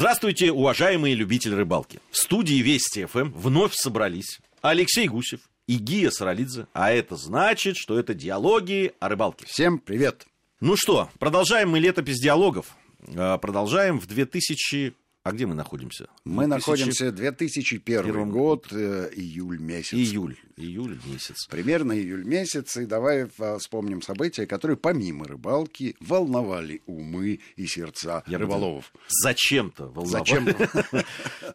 [0.00, 1.98] Здравствуйте, уважаемые любители рыбалки.
[2.12, 6.68] В студии Вести ФМ вновь собрались Алексей Гусев и Гия Саралидзе.
[6.72, 9.44] А это значит, что это диалоги о рыбалке.
[9.46, 10.28] Всем привет.
[10.60, 12.76] Ну что, продолжаем мы летопись диалогов.
[13.16, 14.94] А, Продолжаем в 2000...
[15.28, 16.06] А где мы находимся?
[16.24, 19.92] Мы 2000 находимся 2001 Первом- год, э, июль месяц.
[19.92, 20.36] Июль.
[20.56, 21.46] Июль месяц.
[21.50, 22.78] Примерно июль месяц.
[22.78, 28.90] И давай э, вспомним события, которые помимо рыбалки волновали умы и сердца Я рыболовов.
[29.22, 30.06] Зачем-то волновал.
[30.06, 30.46] Зачем?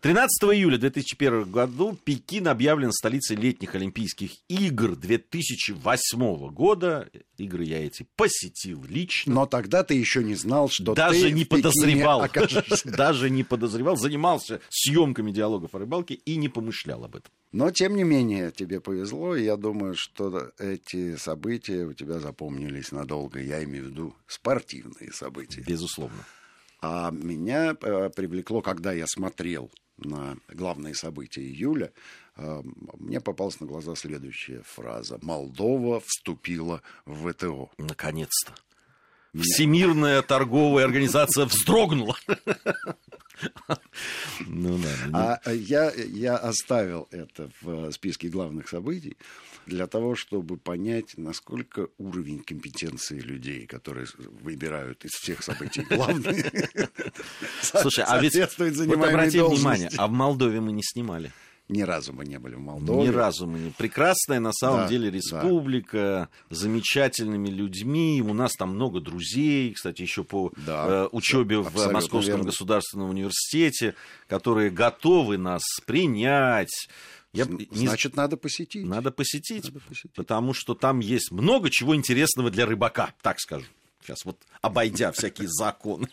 [0.01, 7.10] 13 июля 2001 году Пекин объявлен столицей летних Олимпийских игр 2008 года.
[7.37, 9.33] Игры я эти посетил лично.
[9.33, 12.29] Но тогда ты еще не знал, что Даже ты не подозревал.
[12.86, 13.62] Даже не подозревал.
[13.67, 17.31] Занимался съемками диалогов о рыбалке и не помышлял об этом.
[17.51, 22.91] Но, тем не менее, тебе повезло, и я думаю, что эти события у тебя запомнились
[22.91, 23.39] надолго.
[23.39, 25.61] Я имею в виду спортивные события.
[25.61, 26.25] Безусловно.
[26.81, 31.93] А меня э, привлекло, когда я смотрел на главные события июля,
[32.36, 32.61] э,
[33.00, 35.20] мне попалась на глаза следующая фраза.
[35.22, 37.70] Молдова вступила в ВТО.
[37.77, 38.53] Наконец-то.
[39.39, 42.17] Всемирная торговая организация вздрогнула.
[44.48, 44.80] Ну
[45.12, 45.39] да.
[45.44, 49.17] А я, я оставил это в списке главных событий
[49.66, 54.08] для того, чтобы понять, насколько уровень компетенции людей, которые
[54.42, 56.52] выбирают из всех событий главные,
[57.61, 61.31] Слушай, а ведь вот обрати внимание, а в Молдове мы не снимали.
[61.69, 63.03] Ни разу мы не были в Молдове.
[63.03, 63.72] Ни разу мы не.
[63.72, 65.16] Прекрасная на самом Да, деле да.
[65.17, 68.22] республика, замечательными людьми.
[68.25, 72.44] У нас там много друзей, кстати, еще по Да, э, учебе да, в Московском верно.
[72.45, 73.95] государственном университете,
[74.28, 76.88] которые готовы нас принять.
[77.31, 78.86] Я б- не- Значит, надо посетить.
[78.86, 80.11] Надо посетить, Надо посетить.
[80.14, 83.66] потому что там есть много чего интересного для рыбака, так скажу.
[84.03, 86.09] Сейчас вот обойдя всякие законы.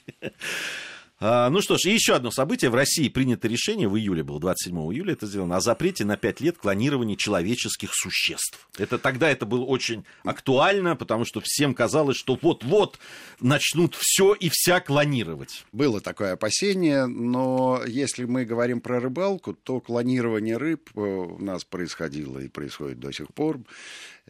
[1.23, 2.71] А, Ну что ж, и еще одно событие.
[2.71, 6.41] В России принято решение, в июле было, 27 июля это сделано, о запрете на 5
[6.41, 8.67] лет клонирования человеческих существ.
[8.79, 12.99] Это, тогда это было очень актуально, потому что всем казалось, что вот-вот
[13.39, 15.67] начнут все и вся клонировать.
[15.73, 21.65] Было такое опасение, но если мы говорим про рыбалку, то клонирование рыб э, у нас
[21.65, 23.61] происходило и происходит до сих пор.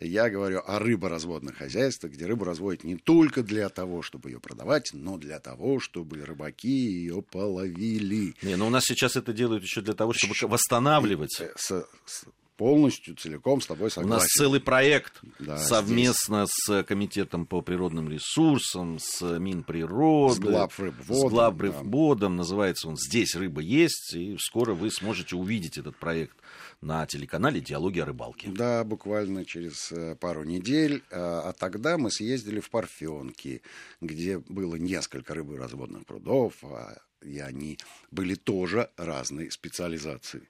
[0.01, 4.91] Я говорю о рыборазводных хозяйствах, где рыбу разводят не только для того, чтобы ее продавать,
[4.95, 8.35] но для того, чтобы рыбаки ее половили.
[8.43, 11.41] Не, но у нас сейчас это делают еще для того, чтобы восстанавливать.
[11.41, 12.25] Э, с- с-
[12.57, 14.11] полностью, целиком с тобой У согласен.
[14.11, 21.31] нас целый проект Да, совместно с Комитетом по природным ресурсам, с Минприроды, С Главрыбводом, с
[21.33, 22.37] Главрыбводом.
[22.37, 26.37] Называется он «Здесь рыба есть», и скоро вы сможете увидеть этот проект
[26.81, 28.49] на телеканале «Диалоги о рыбалке».
[28.49, 31.03] Да, буквально через э, пару недель.
[31.11, 33.63] А а тогда мы съездили в Парфенки,
[34.01, 37.79] где было несколько рыборазводных прудов, а, и они
[38.11, 40.49] были тоже разной специализации.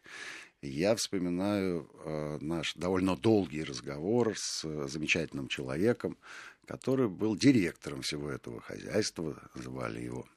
[0.63, 6.19] Я вспоминаю э, наш довольно долгий разговор с э, замечательным человеком,
[6.67, 10.29] который был директором всего этого хозяйства, звали его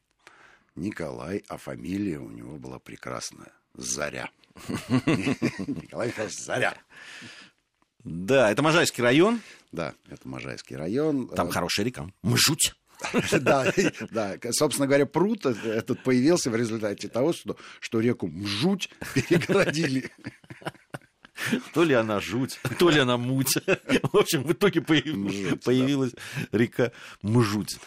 [0.76, 4.30] Николай, а фамилия у него была прекрасная– Заря.
[4.56, 6.76] Николай Михайлович Заря.
[8.04, 9.42] Да, это Можайский район,
[9.72, 11.28] Да, это Можайский район.
[11.30, 12.74] там Э, хорошая река, Мжуть.
[13.42, 13.74] Да,
[14.12, 20.12] да, собственно говоря, пруд этот появился в результате того, что, что реку Мжуть перегородили.
[21.74, 23.56] То ли она жуть, то ли она муть.
[24.12, 26.14] В общем, в итоге появилась
[26.52, 27.78] река Мжуть.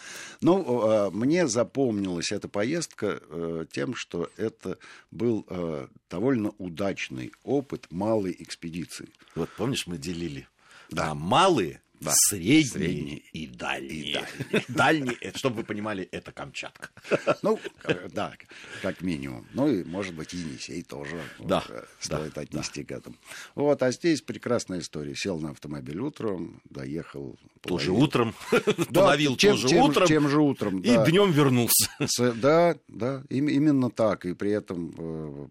[0.41, 4.77] Ну, э, мне запомнилась эта поездка э, тем, что это
[5.11, 9.09] был э, довольно удачный опыт малой экспедиции.
[9.35, 10.47] Вот помнишь, мы делили
[10.91, 11.15] Да.
[11.15, 12.11] малые, Да.
[12.13, 13.91] средние, Средние и дальние.
[13.99, 14.65] и дальние.
[14.67, 16.89] Дальние, чтобы вы понимали, это Камчатка.
[17.41, 18.33] Ну, э, да,
[18.81, 19.45] как минимум.
[19.53, 23.15] Ну и, может быть, Енисей тоже вот, Да, э, стоит да, отнести к этому.
[23.55, 25.15] Вот, а здесь прекрасная история.
[25.15, 27.37] Сел на автомобиль утром, доехал...
[27.61, 28.03] Тоже половил.
[28.03, 28.35] утром,
[28.89, 31.05] Да, половил тем- тоже тем- утром, Тем же утром, и да.
[31.05, 31.89] днем вернулся.
[32.35, 34.25] Да, да, им- именно так.
[34.25, 35.47] И при этом э,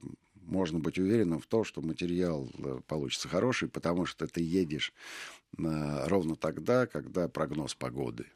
[0.46, 5.45] можно быть уверенным в том, что материал э, получится хороший, потому что ты едешь э,
[5.58, 8.26] ровно тогда, когда прогноз погоды.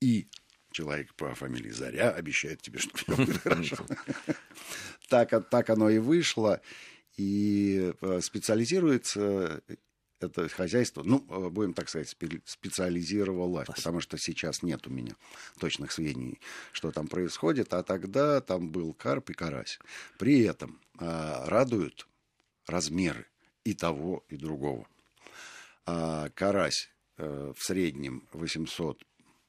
[0.00, 0.28] И
[0.72, 3.86] человек по фамилии Заря обещает тебе, что все будет хорошо.
[5.08, 6.60] Так, так оно и вышло.
[7.16, 9.62] И э, специализируется
[10.22, 15.14] это хозяйство, ну, э, будем так сказать, спе- специализировалось, потому что сейчас нет у меня
[15.58, 16.40] точных сведений,
[16.72, 19.78] что там происходит, а тогда там был карп и карась.
[20.18, 22.06] При этом а, радуют
[22.66, 23.26] размеры
[23.64, 24.86] и того, и другого.
[25.86, 29.02] А карась э, в среднем 800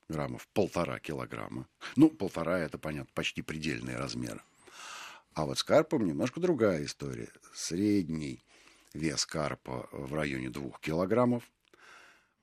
[0.09, 1.67] граммов, полтора килограмма.
[1.95, 4.41] Ну, полтора, это понятно, почти предельные размеры.
[5.33, 7.29] А вот с карпом немножко другая история.
[7.53, 8.43] Средний
[8.93, 11.43] вес карпа в районе 2 килограммов.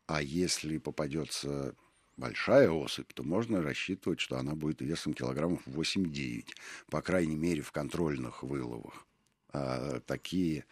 [0.06, 1.75] А если попадется
[2.16, 6.48] большая особь, то можно рассчитывать, что она будет весом килограммов 8-9.
[6.90, 9.06] По крайней мере, в контрольных выловах
[9.52, 10.64] а, такие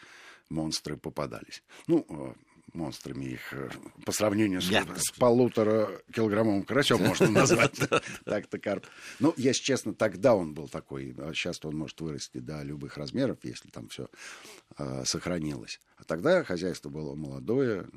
[0.50, 1.62] монстры попадались.
[1.86, 2.34] Ну, а,
[2.78, 3.70] монстрами их э,
[4.06, 7.78] по сравнению с, с полутора килограммовым карасем можно назвать
[8.25, 8.86] так-то карп.
[9.19, 11.14] Ну, если честно, тогда он был такой.
[11.19, 14.08] А сейчас он может вырасти до любых размеров, если там все
[14.78, 15.80] э, сохранилось.
[15.96, 17.88] А тогда хозяйство было молодое,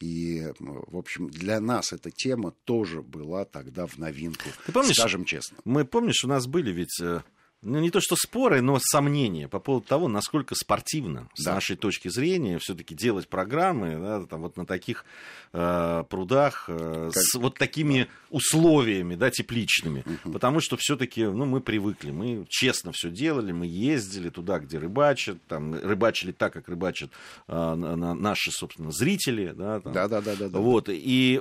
[0.00, 5.24] и, в общем, для нас эта тема тоже была тогда в новинку, Ты помнишь, скажем
[5.24, 5.58] честно.
[5.64, 7.22] Мы, помнишь, у нас были ведь э,
[7.60, 12.08] ну, не то что споры, но сомнения по поводу того, насколько спортивно, с нашей точки
[12.08, 15.04] зрения, все-таки делать программы да, там, вот на таких
[15.52, 17.22] э, прудах э, как...
[17.22, 20.04] с вот такими условиями да, тепличными.
[20.24, 20.32] Угу.
[20.32, 25.38] Потому что все-таки ну, мы привыкли, мы честно все делали, мы ездили туда, где рыбачат,
[25.48, 27.10] там, рыбачили так, как рыбачат
[27.48, 29.52] э, на, на наши, собственно, зрители.
[29.56, 29.92] Да, там.
[29.92, 30.58] да, да, да, да, да.
[30.58, 31.40] Вот, и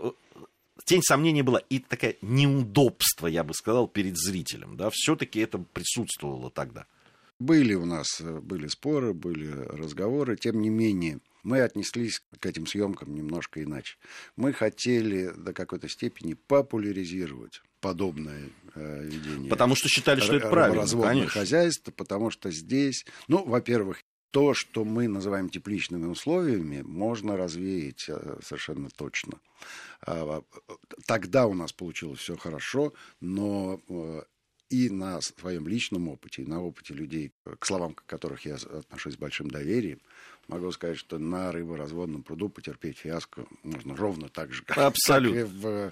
[0.86, 4.78] тень сомнения была и такое неудобство, я бы сказал, перед зрителем.
[4.78, 4.90] Да?
[4.92, 6.86] Все-таки это присутствовало тогда.
[7.40, 12.66] Были у нас э, были споры, были разговоры, тем не менее мы отнеслись к этим
[12.66, 13.98] съемкам немножко иначе.
[14.36, 19.50] Мы хотели до какой-то степени популяризировать подобное э, ведение.
[19.50, 20.82] Потому что считали, что это правильно.
[20.82, 24.02] Разводное хозяйство, потому что здесь, ну, во-первых,
[24.32, 29.40] то, что мы называем тепличными условиями, можно развеять э, совершенно точно.
[30.06, 30.42] А,
[31.06, 34.22] тогда у нас получилось все хорошо, но э,
[34.70, 39.18] и на своем личном опыте, и на опыте людей, к словам которых я отношусь с
[39.18, 40.00] большим доверием,
[40.48, 45.42] могу сказать, что на рыборазводном пруду потерпеть фиаско можно ровно так же, как, Абсолютно.
[45.42, 45.92] как и в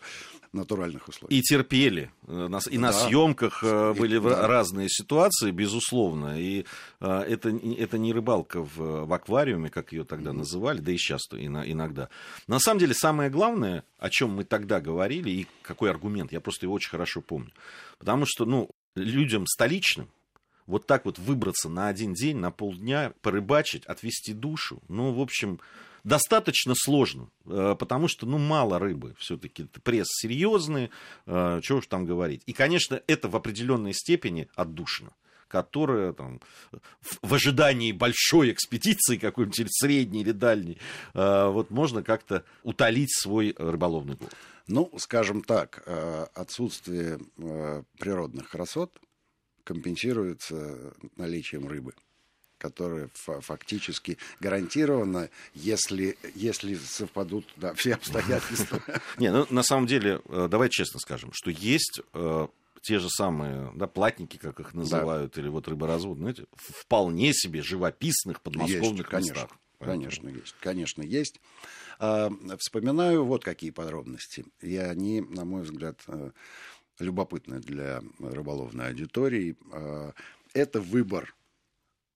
[0.53, 1.37] натуральных условиях.
[1.37, 2.11] И терпели.
[2.27, 2.93] Э, и на да.
[2.93, 4.47] съемках э, были да.
[4.47, 6.39] разные ситуации, безусловно.
[6.39, 6.65] И
[7.01, 10.37] э, это, это не рыбалка в, в аквариуме, как ее тогда mm-hmm.
[10.37, 12.09] называли, да и сейчас иногда.
[12.47, 16.65] На самом деле, самое главное, о чем мы тогда говорили, и какой аргумент, я просто
[16.65, 17.51] его очень хорошо помню.
[17.99, 20.09] Потому что, ну, людям столичным,
[20.67, 25.59] вот так вот выбраться на один день, на полдня, порыбачить, отвести душу, ну, в общем,
[26.03, 30.91] достаточно сложно, э, потому что, ну, мало рыбы все-таки, пресс серьезный,
[31.25, 32.41] э, чего уж там говорить.
[32.45, 35.11] И, конечно, это в определенной степени отдушно
[35.47, 36.41] которая там,
[37.21, 40.79] в ожидании большой экспедиции, какой-нибудь средней или дальней,
[41.13, 44.35] э, вот можно как-то утолить свой рыболовный голод.
[44.67, 45.87] Ну, скажем так,
[46.33, 47.19] отсутствие
[47.99, 48.91] природных красот
[49.63, 51.93] компенсируется наличием рыбы
[52.57, 58.81] которая фактически гарантирована, если, если совпадут да, все обстоятельства.
[59.17, 62.47] Не, ну на самом деле, э, давай честно скажем, что есть э,
[62.81, 65.41] те же самые да, платники, как их называют, да.
[65.41, 69.35] или вот рыборазводные, знаете, вполне себе живописных подмосковных есть, местах.
[69.35, 69.49] Конечно,
[70.29, 70.55] есть.
[70.59, 71.39] Конечно, есть.
[71.99, 74.45] А, вспоминаю вот какие подробности.
[74.61, 76.31] И они, на мой взгляд, э,
[76.99, 79.57] любопытны для рыболовной аудитории.
[79.71, 80.13] А,
[80.53, 81.35] это выбор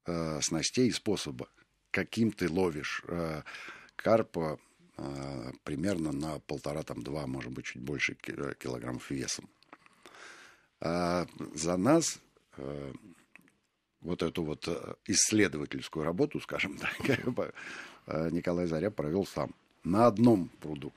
[0.05, 1.49] а, снастей и способа,
[1.91, 3.43] каким ты ловишь а,
[3.95, 4.59] карпа
[5.63, 9.49] примерно на полтора, там, два, может быть, чуть больше килограммов весом.
[10.81, 12.19] А за нас
[14.01, 14.67] вот эту вот
[15.05, 16.97] исследовательскую работу, скажем так,
[18.31, 19.53] Николай Заря провел сам.
[19.83, 20.93] На одном пруду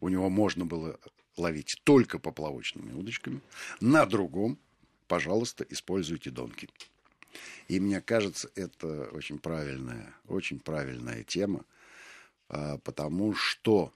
[0.00, 0.98] у него можно было
[1.36, 3.40] ловить только поплавочными удочками.
[3.80, 4.58] На другом,
[5.08, 6.68] пожалуйста, используйте донки.
[7.68, 11.64] И мне кажется, это очень правильная, очень правильная тема,
[12.48, 13.92] а, потому что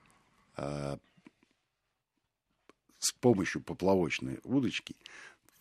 [3.00, 4.94] с помощью поплавочной удочки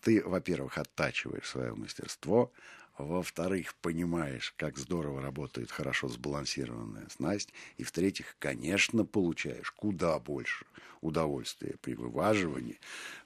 [0.02, 2.52] ты, во-первых, оттачиваешь свое мастерство,
[2.98, 7.50] во-вторых, понимаешь, как здорово работает хорошо сбалансированная снасть.
[7.78, 10.66] И в-третьих, конечно, получаешь куда больше
[11.02, 12.80] удовольствия при вываживании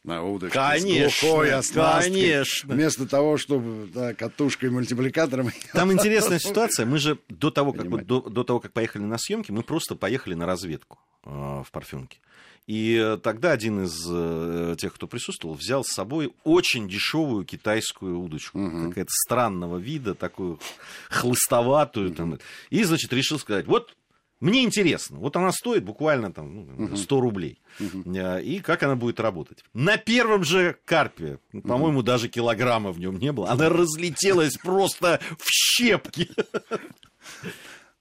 [0.04, 2.14] на удочке конечно, с глухой оснасткой.
[2.14, 2.74] Конечно.
[2.74, 5.52] Вместо того, чтобы да, катушкой мультипликатором.
[5.74, 6.86] Там интересная ситуация.
[6.86, 10.34] Мы же до того, как, до, до того, как поехали на съемки, мы просто поехали
[10.34, 12.20] на разведку э, в Парфюмке.
[12.68, 18.60] И тогда один из э, тех, кто присутствовал, взял с собой очень дешевую китайскую удочку,
[18.60, 18.90] угу.
[18.90, 20.60] какая-то странного вида, такую
[21.10, 22.10] хлыстоватую.
[22.10, 22.16] Угу.
[22.16, 22.40] Там.
[22.70, 23.96] И, значит, решил сказать, вот
[24.42, 27.62] мне интересно, вот она стоит буквально там ну, 100 рублей.
[27.80, 28.12] Угу.
[28.44, 29.64] И как она будет работать?
[29.74, 32.06] На первом же карпе, по-моему, угу.
[32.06, 36.30] даже килограмма в нем не было, она разлетелась просто в щепки.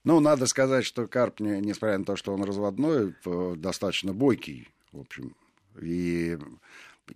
[0.07, 3.13] Ну, надо сказать, что карп, несмотря на то, что он разводной,
[3.57, 5.35] достаточно бойкий, в общем.
[5.83, 6.39] И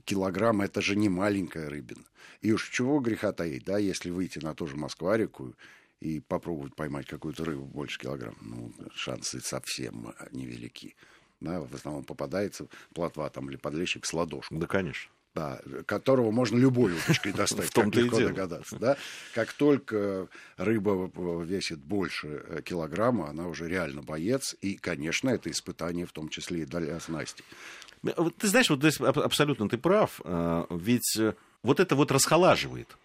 [0.04, 2.02] килограмм это же не маленькая рыбина.
[2.40, 5.54] И уж чего греха таить, да, если выйти на ту же Москварику
[6.00, 10.96] и попробовать поймать какую-то рыбу больше килограмма, ну, шансы совсем невелики.
[11.38, 14.56] Да, в основном попадается плотва там или подлещик с ладошку.
[14.56, 18.76] Да, конечно да, которого можно любой удочкой достать, в том-то легко догадаться.
[18.78, 18.96] Да?
[19.34, 21.10] Как только рыба
[21.44, 26.62] весит больше э, килограмма, она уже реально боец, и, конечно, это испытание в том числе
[26.62, 27.44] и для снасти.
[28.02, 30.20] Ты знаешь, вот здесь абсолютно ты прав,
[30.70, 32.96] ведь э, вот это вот расхолаживает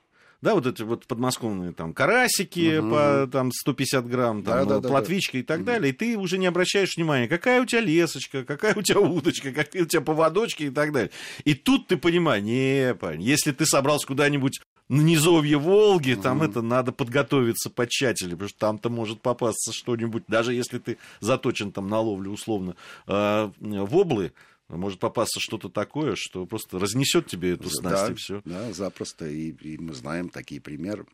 [0.42, 2.92] да, вот эти вот подмосковные там карасики угу.
[2.92, 5.40] по там 150 грамм, там, да, да, плотвичка да, да.
[5.40, 5.66] и так угу.
[5.66, 9.52] далее, и ты уже не обращаешь внимания, какая у тебя лесочка, какая у тебя удочка,
[9.52, 11.12] какие у тебя поводочки и так далее.
[11.44, 16.42] И тут ты понимаешь, не, парень, если ты собрался куда-нибудь на низовье Волги, mm там
[16.42, 21.88] это надо подготовиться потщательнее, потому что там-то может попасться что-нибудь, даже если ты заточен там
[21.88, 22.76] на ловлю условно
[23.08, 24.32] э, в облы,
[24.68, 28.42] может попасться что-то такое, что просто разнесет тебе эту снасть да, и все.
[28.46, 29.28] Да, запросто.
[29.28, 31.06] И, и мы знаем такие примеры.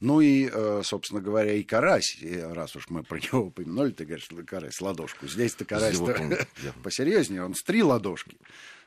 [0.00, 4.28] Ну и, э, собственно говоря, и карась, раз уж мы про него упомянули, ты говоришь,
[4.46, 5.26] карась, ладошку.
[5.26, 5.98] Здесь-то карась
[6.82, 8.36] посерьезнее, он с три ладошки.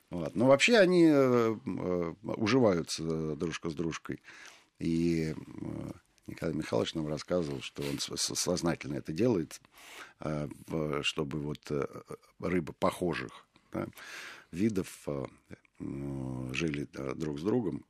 [0.09, 0.35] Вот.
[0.35, 4.21] Но вообще они э, э, уживаются дружка с дружкой.
[4.79, 5.35] И
[6.27, 9.61] Николай Михайлович нам рассказывал, что он сознательно это делает,
[10.19, 11.71] чтобы вот
[12.39, 13.45] рыбы похожих
[14.51, 15.25] видов э,
[16.53, 17.85] жили друг с другом,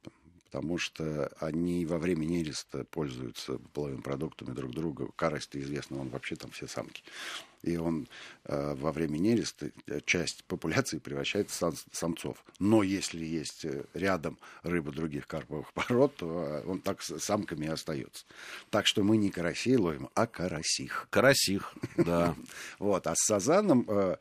[0.46, 5.10] потому что они во время нереста пользуются половыми продуктами друг друга.
[5.16, 7.04] Карась-то известно, он вообще там все самки.
[7.64, 8.08] И он
[8.44, 12.44] э, во время нереста э, часть популяции превращается в самцов.
[12.60, 18.26] Но если есть рядом рыба других карповых пород, то он так с самками и остается.
[18.70, 21.08] Так что мы не карасей ловим, а карасих.
[21.10, 22.36] Карасих, да.
[22.80, 23.08] Вот.
[23.08, 24.18] А с сазаном Э,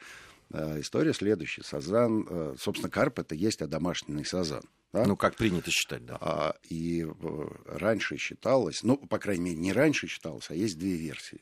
[0.53, 1.63] история следующая.
[1.63, 4.63] Сазан, э, собственно, карп это есть одомашненный сазан.
[4.93, 5.07] Да?
[5.07, 6.19] Ну, как принято считать, да.
[6.21, 10.95] А, и э, раньше считалось, ну, по крайней мере, не раньше считалось, а есть две
[10.97, 11.41] версии.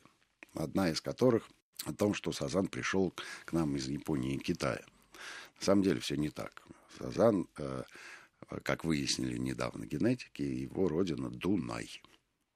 [0.55, 1.49] Одна из которых
[1.87, 3.15] о том, что сазан пришел
[3.45, 4.85] к нам из Японии и Китая.
[5.59, 6.63] На самом деле все не так.
[6.99, 7.47] Сазан,
[8.63, 12.03] как выяснили недавно генетики, его родина Дунай.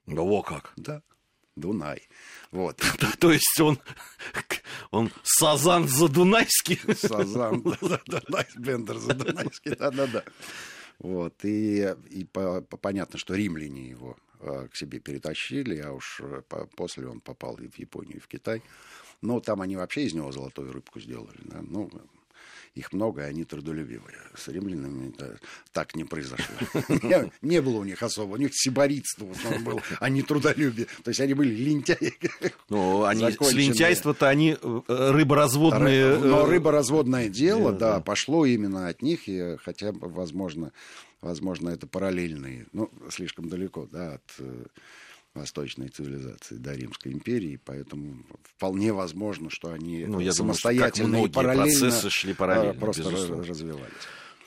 [0.07, 0.73] Во как?
[0.77, 1.03] Да.
[1.57, 2.03] Дунай.
[2.51, 2.83] Вот.
[3.21, 3.79] То есть он,
[4.95, 6.79] он Сазан Задунайский?
[6.95, 10.25] Сазан Задунайский, Бендер Задунайский, да-да-да.
[10.99, 16.21] Вот, и, и по, по, понятно, что римляне его э, к себе перетащили, а уж
[16.23, 18.63] э, по, после он попал и в Японию, и в Китай.
[19.21, 21.39] Но там они вообще из него золотую рыбку сделали.
[21.45, 21.63] Да?
[21.63, 21.91] Ну,
[22.75, 24.19] их много, и они трудолюбивые.
[24.35, 25.31] С римлянами да,
[25.73, 26.55] так не произошло.
[27.03, 28.35] Не, не было у них особо.
[28.35, 30.87] У них сиборитство в основном было, а не трудолюбие.
[31.05, 32.15] То есть они были лентяи.
[32.69, 36.19] Ну, они с лентяйства-то они э, рыборазводные...
[36.19, 40.73] Но э, рыборазводное дело, да, пошло именно от них, и хотя, возможно,
[41.21, 44.65] возможно, это параллельные, ну, слишком далеко, да, от э,
[45.35, 51.33] восточной цивилизации до Римской империи, поэтому вполне возможно, что они ну, я самостоятельно думаю, и
[51.33, 53.45] параллельно процессы шли а, параллельно, просто безусловно.
[53.45, 53.93] развивались.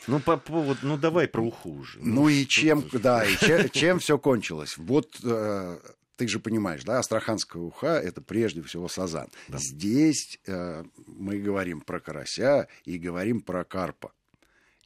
[0.07, 1.99] Ну, по поводу, ну давай про уху уже.
[1.99, 4.77] Ну, ну и чем, да, и чем, чем все кончилось?
[4.77, 5.79] Вот э,
[6.15, 9.27] ты же понимаешь, да, астраханская уха это прежде всего сазан.
[9.49, 9.57] Да.
[9.59, 14.11] Здесь э, мы говорим про карася и говорим про карпа.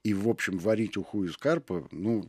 [0.04, 2.26] И, в общем, варить уху из карпа, ну,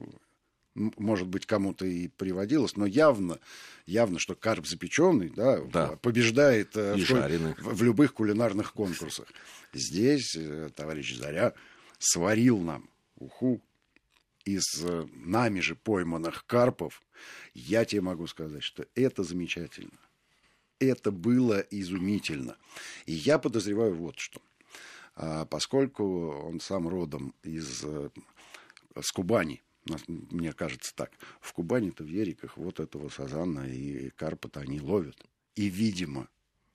[0.75, 3.39] может быть, кому-то и приводилось, но явно,
[3.87, 5.97] явно, что карп запеченный, да, да.
[5.97, 9.27] побеждает э, в, в любых кулинарных конкурсах.
[9.73, 11.55] Здесь э, товарищ Заря
[11.99, 13.61] сварил нам уху
[14.45, 17.03] из э, нами же пойманных карпов.
[17.55, 19.99] Я тебе могу сказать, что это замечательно.
[20.79, 22.57] Это было изумительно.
[23.07, 24.41] И я подозреваю вот что.
[25.15, 27.85] А, поскольку он сам родом из
[29.01, 29.63] с Кубани,
[30.07, 31.13] мне кажется так.
[31.41, 35.17] В Кубани-то в Ериках вот этого сазана и карпа-то они ловят.
[35.55, 36.29] И, видимо,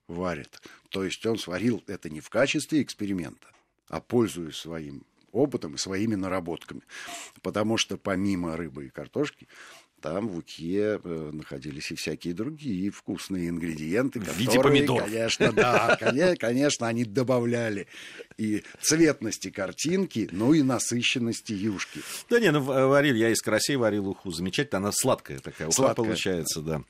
[0.08, 0.62] варят.
[0.90, 3.48] То есть он сварил это не в качестве эксперимента,
[3.88, 6.82] а пользуясь своим опытом и своими наработками.
[7.42, 9.48] Потому что помимо рыбы и картошки
[10.02, 15.04] там в Уке э, находились и всякие другие вкусные ингредиенты, в виде помидор.
[15.04, 15.98] конечно, да,
[16.40, 17.88] конечно, они добавляли
[18.38, 22.02] и цветности картинки, ну и насыщенности юшки.
[22.30, 26.06] Да не, ну варил, я из карасей варил уху, замечательно, она сладкая такая, сладкая.
[26.06, 26.82] получается, да.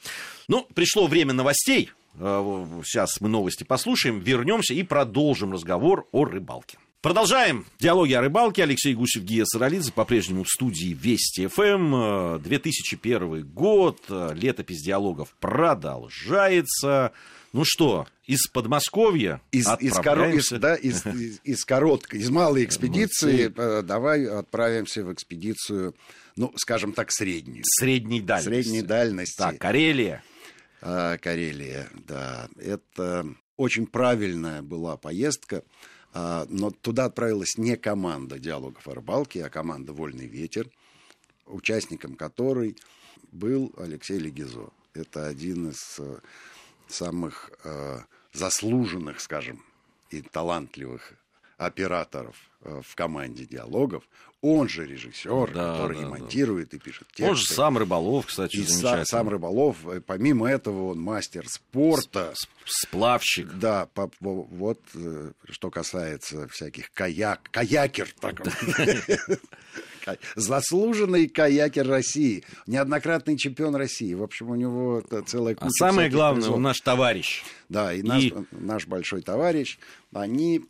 [0.47, 6.77] Ну, пришло время новостей, э, сейчас мы новости послушаем, вернемся и продолжим разговор о рыбалке.
[7.01, 7.65] Продолжаем.
[7.79, 8.63] Диалоги о рыбалке.
[8.63, 9.91] Алексей Гусев, Гия Саралидзе.
[9.91, 12.41] По-прежнему в студии Вести ФМ.
[12.41, 14.01] 2001 год.
[14.09, 17.11] Летопись диалогов продолжается.
[17.53, 20.31] Ну что, из Подмосковья из, из, коро...
[20.31, 25.95] из, да, из, из, из короткой, из малой экспедиции э, давай отправимся в экспедицию,
[26.35, 27.63] ну, скажем так, среднюю.
[27.65, 28.69] Средней дальности.
[28.69, 29.37] Средней дальности.
[29.37, 30.23] Так, Карелия.
[30.81, 32.49] А, Карелия, да.
[32.57, 33.25] Это
[33.55, 35.63] очень правильная была поездка.
[36.19, 40.67] А, но туда отправилась не команда диалогов о рыбалке, а команда «Вольный ветер»,
[41.45, 42.75] участником которой
[43.31, 44.71] был Алексей Легизо.
[44.95, 46.17] Это один из э,
[46.87, 47.99] самых э,
[48.33, 49.63] заслуженных, скажем,
[50.09, 51.13] и талантливых
[51.57, 54.03] операторов э, в команде диалогов.
[54.41, 56.77] Он же режиссер, да, который да, и монтирует, да.
[56.77, 57.25] и пишет тексты.
[57.25, 59.05] Он же сам Рыболов, кстати, и замечательно.
[59.05, 59.77] Сам Рыболов.
[59.87, 62.33] Э, помимо этого, он мастер спорта.
[62.63, 63.51] Сплавщик.
[63.53, 68.13] Да, по, вот э, что касается всяких каяк, каякер.
[68.19, 68.41] Так
[70.35, 74.13] заслуженный каякер России, неоднократный чемпион России.
[74.13, 75.67] В общем, у него целая куча.
[75.67, 77.43] А самое главное, он наш товарищ.
[77.69, 78.03] Да, и, и...
[78.03, 79.79] Наш, наш большой товарищ.
[80.13, 80.61] Они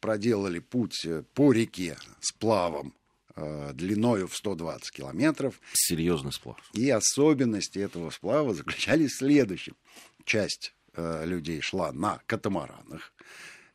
[0.00, 2.94] проделали путь э, по реке с плавом
[3.36, 5.60] э, длиною в 120 километров.
[5.72, 6.58] Серьезный сплав.
[6.72, 9.76] И особенности этого сплава заключались в следующем.
[10.24, 13.12] Часть э, людей шла на катамаранах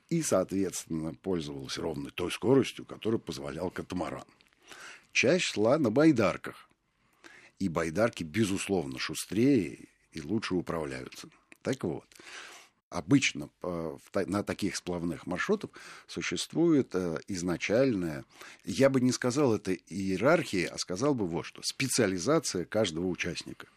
[0.10, 4.25] и, соответственно, пользовалась ровно той скоростью, которую позволял катамаран.
[5.12, 6.70] Часть шла на байдарках.
[7.60, 11.30] И байдарки, безусловно, шустрее и лучше управляются.
[11.62, 12.06] Так вот,
[12.94, 13.98] обычно э,
[14.28, 15.72] на таких сплавных маршрутах
[16.08, 18.24] существует э, изначальная,
[18.64, 23.68] я бы не сказал это иерархия, а сказал бы вот что, специализация каждого участника.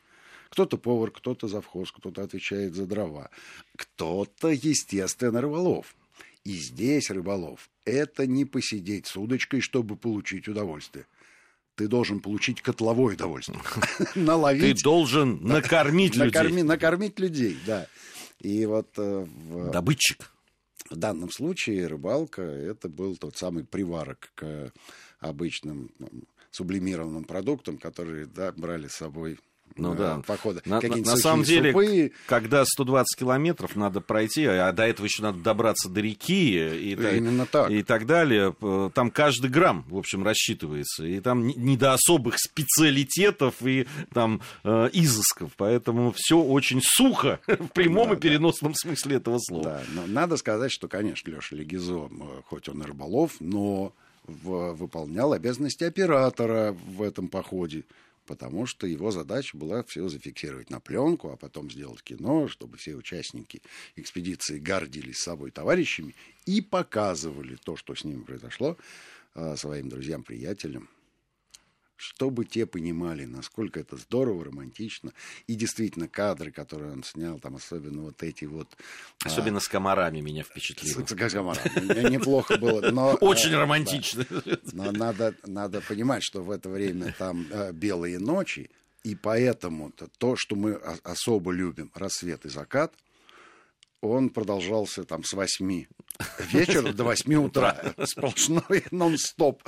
[0.51, 3.31] Кто-то повар, кто-то завхоз, кто-то отвечает за дрова,
[3.77, 5.97] кто-то, естественно, рыболов.
[6.45, 11.07] И здесь рыболов– это не посидеть с удочкой, чтобы получить удовольствие
[11.77, 13.61] ты должен получить котловое удовольствие.
[14.15, 14.79] Наловить.
[14.79, 16.63] Ты должен накормить людей.
[16.63, 17.87] Накормить людей, да.
[18.41, 18.89] И вот...
[18.97, 19.27] Э,
[19.73, 20.33] Добытчик.
[20.91, 24.73] В данном случае рыбалка это был тот самый приварок к
[25.19, 25.91] обычным
[26.51, 29.39] сублимированным продуктам, которые да, брали с собой
[29.77, 30.23] ну да.
[30.27, 30.63] похода.
[30.65, 32.13] На, на, самом деле, супы.
[32.27, 37.47] когда 120 километров надо пройти, а до этого еще надо добраться до реки и, Именно
[37.47, 37.71] так.
[37.71, 38.55] и так далее,
[38.95, 41.05] там каждый грамм, в общем, рассчитывается.
[41.05, 45.53] И там не до особых специалитетов и там э, изысков.
[45.57, 48.79] Поэтому все очень сухо в прямом да, и переносном да.
[48.79, 49.65] смысле этого слова.
[49.65, 52.09] Да, но надо сказать, что, конечно, Леша Легизо,
[52.47, 53.93] хоть он и рыболов, но
[54.27, 57.85] в, выполнял обязанности оператора в этом походе
[58.27, 62.95] потому что его задача была все зафиксировать на пленку, а потом сделать кино, чтобы все
[62.95, 63.63] участники
[63.95, 68.77] экспедиции гордились собой товарищами и показывали то, что с ними произошло,
[69.35, 70.89] а, своим друзьям, приятелям
[71.97, 75.13] чтобы те понимали, насколько это здорово, романтично.
[75.47, 78.69] И действительно, кадры, которые он снял, там особенно вот эти вот...
[79.25, 81.05] А, особенно а, с комарами меня впечатлило.
[81.05, 82.11] С, с комарами.
[82.11, 82.91] Неплохо было.
[82.91, 84.27] Но, Очень а, романтично.
[84.31, 84.59] Да.
[84.73, 88.71] Но надо, надо понимать, что в это время там а, белые ночи,
[89.03, 92.93] и поэтому то, что мы особо любим, рассвет и закат,
[94.01, 95.87] он продолжался там с 8
[96.53, 97.95] вечера до 8 утра.
[98.05, 99.63] Сплошной нон-стоп.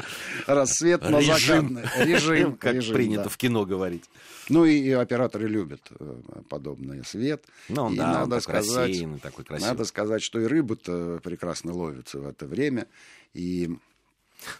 [0.47, 1.85] Рассвет на закатный.
[1.99, 2.57] Режим.
[2.57, 3.29] Как режим, принято да.
[3.29, 4.05] в кино говорить.
[4.49, 7.45] Ну и, и операторы любят э, подобный свет.
[7.69, 9.71] Ну, и да, надо сказать, такой красивый.
[9.71, 12.87] Надо сказать, что и рыбы-то прекрасно ловятся в это время.
[13.35, 13.71] И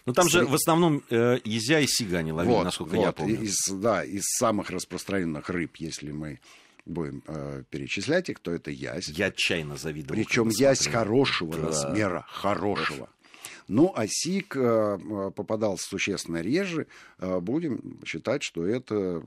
[0.05, 3.11] ну там же в основном э, езя и сига не ловили, вот, насколько вот, я
[3.11, 3.41] помню.
[3.41, 6.39] Из, да, из самых распространенных рыб, если мы
[6.89, 9.09] будем э, перечислять их, то это ясь.
[9.09, 10.17] Я отчаянно завидую.
[10.17, 11.67] Причем ясь хорошего да.
[11.67, 13.09] размера, хорошего.
[13.69, 16.87] Ну, а сик э, э, попадался существенно реже.
[17.19, 19.23] Э, будем считать, что это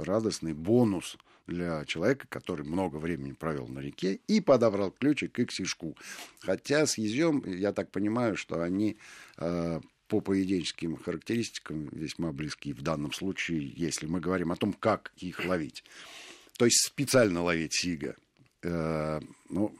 [0.00, 5.96] радостный бонус для человека, который много времени провел на реке и подобрал ключик к сишку.
[6.40, 8.98] Хотя с езем, я так понимаю, что они
[9.36, 15.44] по поведенческим характеристикам весьма близки в данном случае, если мы говорим о том, как их
[15.44, 15.84] ловить.
[16.58, 18.16] То есть специально ловить сига.
[18.62, 19.72] Э, ну,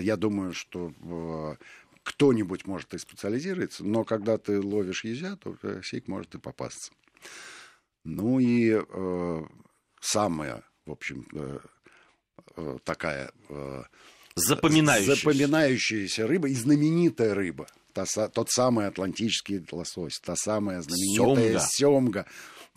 [0.00, 1.56] я думаю, что э,
[2.02, 6.92] кто-нибудь может и специализируется, но когда ты ловишь езя, то сиг может и попасться.
[8.04, 9.42] Ну и э,
[10.00, 11.58] самая, в общем, э,
[12.56, 13.30] э такая...
[13.50, 13.82] Э,
[14.34, 15.20] запоминающаяся.
[15.20, 17.66] запоминающаяся рыба и знаменитая рыба.
[17.92, 22.26] Та, тот самый атлантический лосось, та самая знаменитая семга, семга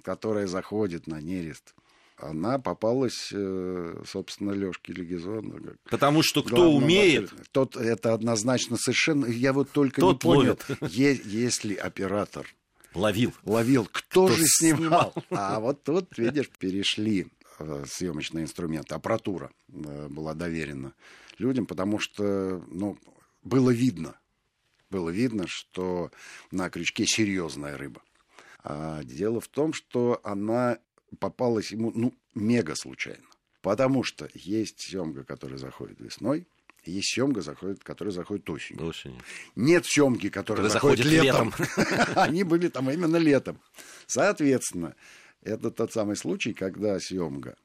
[0.02, 1.74] которая заходит на нерест
[2.22, 5.76] она попалась, э, собственно, Лёшке Легизону.
[5.90, 7.34] Потому что кто умеет...
[7.52, 9.26] Тот, это однозначно совершенно...
[9.26, 12.48] Я вот только тот не понял, е- если оператор
[12.94, 15.14] ловил, ловил кто, кто же снимал?
[15.14, 15.14] снимал?
[15.32, 17.28] А вот тут, видишь, перешли
[17.60, 20.94] э, съемочные инструменты, аппаратура э, была доверена
[21.38, 22.98] людям, потому что, ну,
[23.44, 24.16] было видно,
[24.90, 26.12] было видно, что
[26.52, 28.02] на крючке серьезная рыба.
[28.64, 30.78] А дело в том, что она
[31.19, 33.26] попалась ему, ну, мега случайно.
[33.62, 36.47] Потому что есть семга, которая заходит весной,
[36.84, 38.88] есть семга, заходит, которая заходит осенью.
[38.88, 39.21] осенью.
[39.56, 41.54] Нет семги, которая, которая заходит, заходит летом.
[41.60, 42.13] летом.
[42.24, 43.60] Они были там именно летом.
[44.08, 44.95] Соответственно,
[45.43, 47.56] это тот самый случай, когда семга,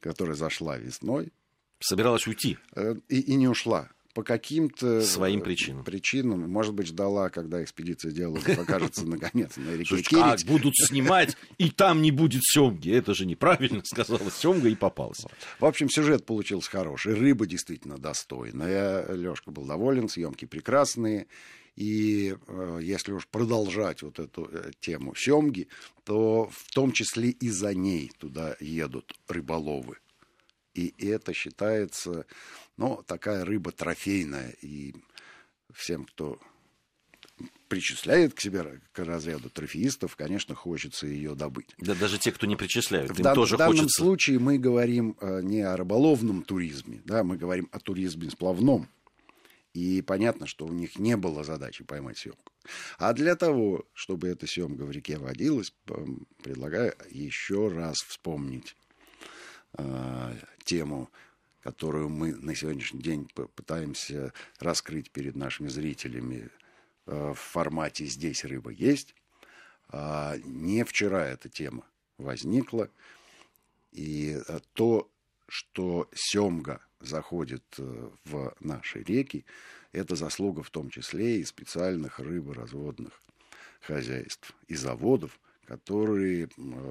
[0.00, 1.32] которая зашла весной,
[1.78, 2.58] собиралась уйти.
[2.74, 5.84] Э, и, и не ушла по каким-то своим причинам.
[5.84, 11.68] причинам, может быть, ждала, когда экспедиция делала, покажется наконец на реке Как будут снимать, и
[11.68, 12.90] там не будет семги.
[12.90, 15.22] Это же неправильно сказала семга и попалась.
[15.60, 17.12] В общем, сюжет получился хороший.
[17.12, 19.06] Рыба действительно достойная.
[19.12, 21.26] Лешка был доволен, съемки прекрасные.
[21.74, 25.68] И э, если уж продолжать вот эту э, тему семги,
[26.04, 29.98] то в том числе и за ней туда едут рыболовы.
[30.76, 32.26] И это считается
[32.76, 34.94] но такая рыба трофейная, и
[35.72, 36.38] всем, кто
[37.68, 41.74] причисляет к себе к разряду трофеистов, конечно, хочется ее добыть.
[41.78, 44.02] Да даже те, кто не причисляют, им в тоже в данном хочется.
[44.02, 48.88] случае мы говорим э, не о рыболовном туризме, да, мы говорим о туризме сплавном.
[49.74, 52.52] И понятно, что у них не было задачи поймать съемку.
[52.98, 55.74] А для того, чтобы эта съемка в реке водилась,
[56.42, 58.74] предлагаю еще раз вспомнить
[59.76, 60.34] э,
[60.64, 61.10] тему
[61.66, 66.48] которую мы на сегодняшний день пытаемся раскрыть перед нашими зрителями
[67.06, 69.16] э, в формате «Здесь рыба есть».
[69.88, 71.84] А, не вчера эта тема
[72.18, 72.88] возникла.
[73.90, 75.10] И э, то,
[75.48, 79.44] что семга заходит э, в наши реки,
[79.90, 83.20] это заслуга в том числе и специальных рыборазводных
[83.80, 86.46] хозяйств и заводов, которые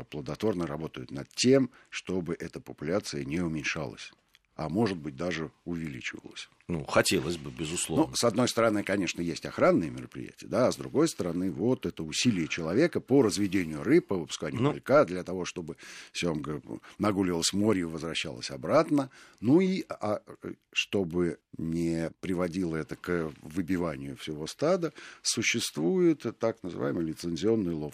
[0.10, 4.12] плодотворно работают над тем, чтобы эта популяция не уменьшалась
[4.56, 6.50] а может быть даже увеличивалось.
[6.68, 8.08] Ну, хотелось бы, безусловно.
[8.08, 12.04] Ну, с одной стороны, конечно, есть охранные мероприятия, да, а с другой стороны, вот это
[12.04, 15.78] усилие человека по разведению рыб, по выпусканию ну, малька, для того, чтобы
[16.12, 16.62] семга
[16.98, 20.22] нагуливалась море и возвращалась обратно, ну и а,
[20.72, 24.92] чтобы не приводило это к выбиванию всего стада,
[25.22, 27.94] существует так называемый лицензионный лов.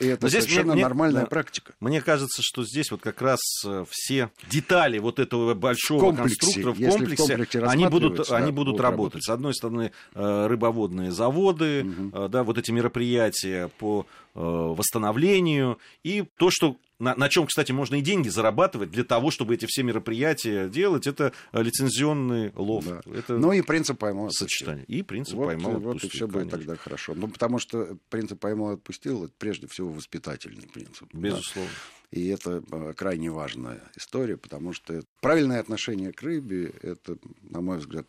[0.00, 1.74] И это здесь совершенно мне, нормальная мне, практика.
[1.78, 6.38] Мне кажется, что здесь вот как раз э, все детали вот этого большого в комплексе,
[6.40, 8.80] конструктора в комплексе, в они будут, да, они будут, будут работать.
[8.80, 9.24] работать.
[9.24, 12.28] С одной стороны, э, рыбоводные заводы, угу.
[12.28, 18.02] да, вот эти мероприятия по восстановлению и то, что на, на чем, кстати, можно и
[18.02, 22.84] деньги зарабатывать для того, чтобы эти все мероприятия делать, это лицензионный лов.
[22.86, 23.00] Да.
[23.12, 24.84] Это ну и принцип поймал сочетание.
[24.84, 27.14] И принцип вот, поймал Вот отпустил, и все будет тогда хорошо.
[27.14, 31.08] Ну, потому что принцип поймал отпустил, это прежде всего воспитательный принцип.
[31.12, 31.70] Безусловно.
[31.72, 32.18] Да?
[32.18, 37.78] И это э, крайне важная история, потому что правильное отношение к рыбе, это, на мой
[37.78, 38.06] взгляд,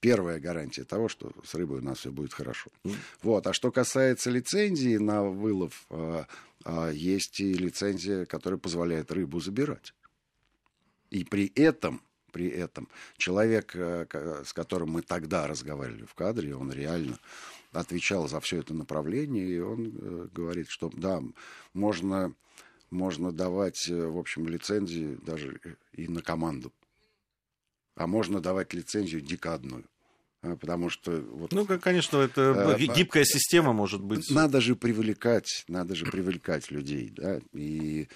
[0.00, 2.70] первая гарантия того, что с рыбой у нас все будет хорошо.
[2.84, 2.94] Mm.
[3.22, 3.46] Вот.
[3.46, 6.24] А что касается лицензии на вылов э,
[6.92, 9.94] есть и лицензия, которая позволяет рыбу забирать.
[11.10, 14.06] И при этом, при этом человек, э,
[14.44, 17.20] с которым мы тогда разговаривали в кадре, он реально
[17.70, 21.22] отвечал за все это направление, и он э, говорит, что да,
[21.72, 22.34] можно,
[22.90, 25.60] можно давать, э, в общем, лицензии даже
[25.92, 26.72] и на команду.
[27.94, 29.84] А можно давать лицензию декадную.
[30.44, 31.10] А, потому что...
[31.32, 34.28] Вот, ну, конечно, это э, гибкая система может быть.
[34.30, 38.08] Надо же привлекать, надо же привлекать людей, да, и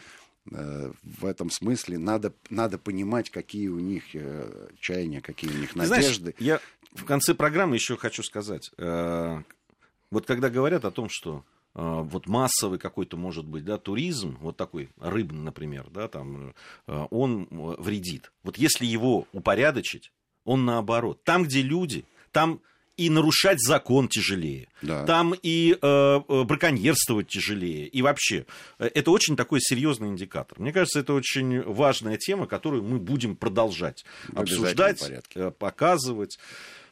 [0.50, 5.74] э, в этом смысле надо, надо понимать, какие у них э, чаяния, какие у них
[5.74, 6.34] надежды.
[6.36, 6.60] Знаешь, я
[6.92, 8.70] в конце программы еще хочу сказать.
[8.76, 14.90] Вот когда говорят о том, что вот массовый какой-то может быть, да, туризм, вот такой
[14.98, 16.54] рыбный, например, да, там,
[16.86, 18.32] он вредит.
[18.42, 20.12] Вот если его упорядочить,
[20.44, 21.22] он наоборот.
[21.24, 22.60] Там, где люди, там
[22.98, 25.06] и нарушать закон тяжелее, да.
[25.06, 28.44] там и э, э, браконьерствовать тяжелее, и вообще
[28.80, 30.58] э, это очень такой серьезный индикатор.
[30.58, 35.50] Мне кажется, это очень важная тема, которую мы будем продолжать обсуждать, порядке.
[35.52, 36.38] показывать.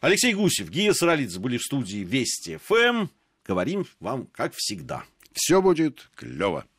[0.00, 3.08] Алексей Гусев, Гия Саралидзе были в студии Вести ФМ.
[3.44, 5.02] Говорим вам, как всегда.
[5.32, 6.66] Все будет клево.